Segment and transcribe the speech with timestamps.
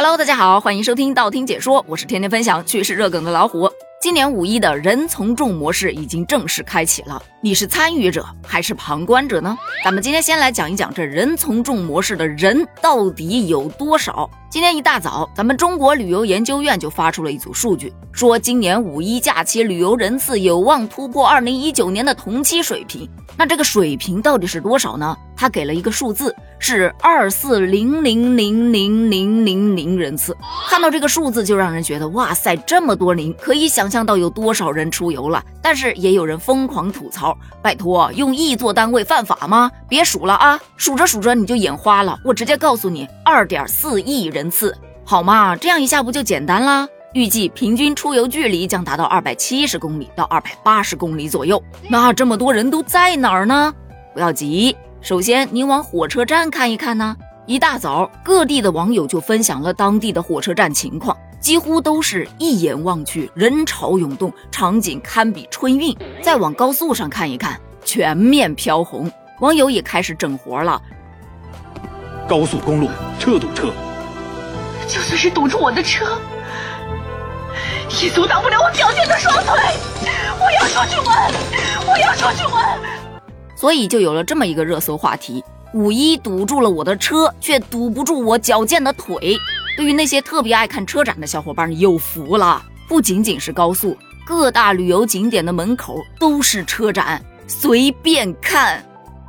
[0.00, 3.68] Hello，大家好，欢迎收听道听解说，我是天天分享趣事热梗的老虎。
[4.00, 9.58] 今年五一的人从众模式已经正式开启了，你是参与者还是旁观者呢？
[9.84, 14.30] 咱们今天先来讲一讲这人从众模式的人到底有多少。
[14.50, 23.06] 今天一大早，咱们中国旅游研究院就发出了一组数据，说今年五一假期旅游人次有望突破二零一九年的同期水平。
[23.36, 25.14] 那这个水平到底是多少呢？
[25.36, 26.34] 他给了一个数字。
[26.60, 30.36] 是二四零零零零零零零人次，
[30.68, 35.40] 看到这个数字就让人觉得哇塞，这么多零，可以想象到有多少人出游了。
[35.62, 39.70] 但是也有人疯狂吐槽：拜托，用亿做单位犯法吗？
[39.88, 42.18] 别数了啊，数着数着你就眼花了。
[42.24, 44.72] 我直接告诉你，二点四亿人人次，
[45.04, 45.56] 好吗？
[45.56, 46.88] 这样一下不就简单啦？
[47.12, 51.60] 预计平均出游距离将达到二百七十公里到二百八十公里左右。
[51.88, 53.74] 那这么多人都在哪儿呢？
[54.14, 54.76] 不要急。
[55.00, 57.16] 首先，您往火车站看一看呢。
[57.46, 65.96] 一大早，各地的网友就分享了当地的火车站情况，几乎都是一眼望去人潮涌动，场景堪比春运。
[66.22, 70.80] 再往高速上看一看，全面飘红，网友也开始整活了。
[72.28, 73.72] 高速公路车堵车，
[74.88, 76.18] 就算是堵住我的车，
[78.02, 79.54] 也阻挡不了我矫健的双腿。
[80.40, 81.30] 我要出去玩，
[81.86, 82.78] 我要出去玩。
[83.54, 85.44] 所以就有了这么一个热搜话题：
[85.74, 89.36] 五一堵住了我的车，却堵不住我矫健的腿。
[89.76, 92.62] 对于那些特别爱看车展的小伙伴，有福了！
[92.88, 93.94] 不仅仅是高速，
[94.26, 98.82] 各大旅游景点的门口都是车展，随便看。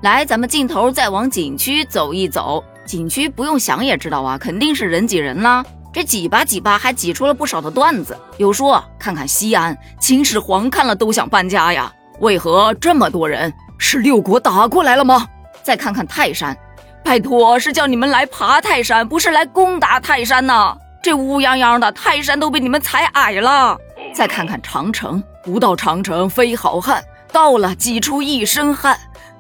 [0.04, 2.64] 来，咱们镜头再往景区走一走。
[2.86, 5.64] 景区不用想也知道啊，肯定是人挤人啦。
[5.92, 8.18] 这挤吧挤吧，还挤出了不少的段子。
[8.38, 13.52] 有说看看西安，秦始皇看了都想搬家呀，为何这么多人？
[13.78, 15.28] 是六国打过来了吗？
[15.64, 16.56] 再看看泰山，
[17.04, 20.76] 拜托，是叫你们来爬泰山，不是来攻打泰山呐！
[21.02, 23.78] 这乌泱泱的泰山都被你们踩矮了。
[24.14, 28.98] 再看看长城，不到长城非好汉，到了挤出一身汗，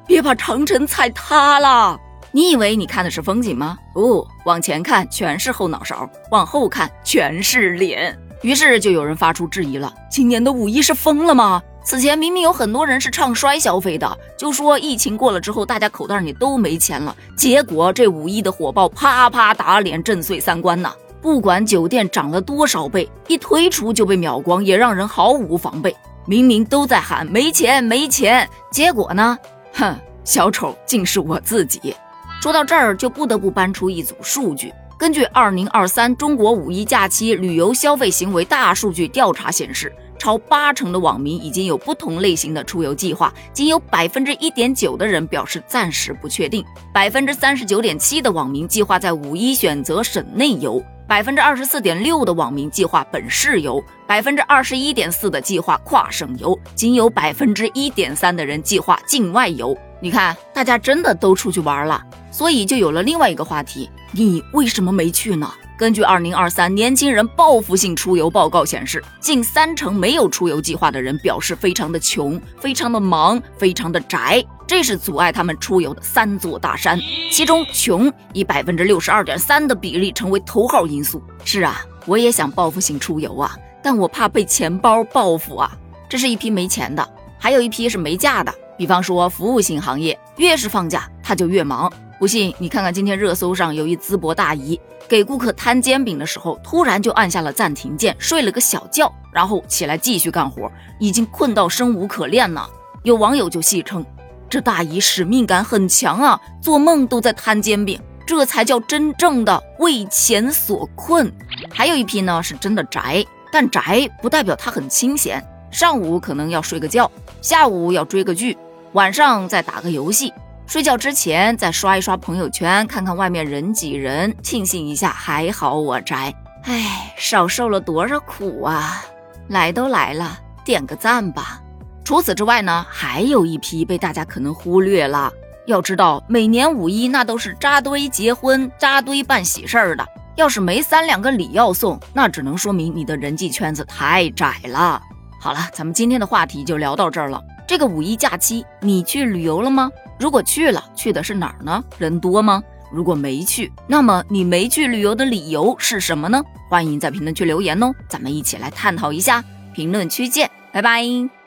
[0.07, 1.99] 别把长城踩塌了。
[2.31, 3.77] 你以为你看的是风景吗？
[3.93, 8.17] 不，往前看全是后脑勺，往后看全是脸。
[8.41, 11.61] 于是就有人发出质疑了：今年的五一是疯了吗？
[11.83, 17.15] 此前明明有很多人是唱衰消费的，就说疫情过了之后，大家口袋里都没钱了。
[17.35, 20.93] 结果这五一的火爆，啪啪打脸，震碎三观呐！
[21.21, 25.95] 不管酒店涨了多少倍，一推出就被秒光，也让人毫无防备。
[26.25, 29.37] 明明都在喊没钱没钱，结果呢？
[29.73, 31.95] 哼，小丑竟是我自己。
[32.41, 34.73] 说到这儿，就不得不搬出一组数据。
[34.97, 39.93] 根据二零二三中国五一假期旅游消费行为大数据调查显示。
[40.19, 46.61] 超八成的网民已经有不同类型的出游计划，仅有百分之一点九的人表示暂时不确定。
[46.93, 59.73] 百分之三十九点七的网民计划在五一选择省内游，百分之二十四点六的网民计划本市游，百分之二十一点四的计划跨省游，仅有百分之一点三的人计划境外游。
[60.01, 65.51] 你看，大家真的都出去玩了，所以就有了另外一个话题：你为什么没去呢？
[65.77, 76.99] 根据二零二三年轻人报复性出游报告显示，近三成没有出游计划的人表示非常的穷、非常的忙、非常的宅，这是阻碍他们出游的三座大山。
[77.31, 81.23] 其中，穷以百分之六十二点三的比例成为头号因素。
[81.45, 85.71] 是啊，我也想报复性出游啊，但我怕被钱包报复啊。
[86.09, 88.53] 这是一批没钱的，还有一批是没假的。
[88.77, 91.89] 比方说服务性行业，越是放假他就越忙。
[92.19, 94.79] 不信你看看今天热搜上有一淄博大姨。
[95.07, 100.69] 给顾客摊煎饼的时候，突然就按下了暂停键，睡了个小觉，然后起来继续干活，
[100.99, 102.69] 已经困到生无可恋了。
[103.01, 104.05] 有网友就戏称，
[104.47, 111.33] 这大姨使命感很强啊，做梦都在摊煎饼，这才叫真正的为钱所困。
[111.71, 117.09] 还有一批呢，是真的宅，但宅不代表他很清闲，上午可能要睡个觉，
[117.41, 118.55] 下午要追个剧，
[118.91, 120.31] 晚上再打个游戏。
[120.69, 126.31] 睡觉之前再刷一刷朋友圈，看看外面人挤人，庆幸一下还好我宅。
[126.65, 129.03] 唉，少受了多少苦啊！
[129.47, 131.59] 来都来了，点个赞吧。
[132.05, 135.33] 除此之外呢，还有一批被大家可能忽略了。
[135.65, 140.05] 要知道，每年五一那都是扎堆结婚、扎堆办喜事儿的。
[140.35, 145.01] 要是没三两个礼要送，那只能说明你的人际圈子太窄了。
[145.41, 147.41] 好了，咱们今天的话题就聊到这儿了。
[147.67, 149.89] 这个五一假期，你去旅游了吗？
[150.19, 151.83] 如果去了，去的是哪儿呢？
[151.97, 152.61] 人多吗？
[152.91, 156.43] 如果没去，那么你没去旅游的理由是什么呢？
[156.67, 159.43] 欢迎在评论区留言哦，咱们一起来探讨一下。
[159.73, 161.38] 评论区见，拜拜。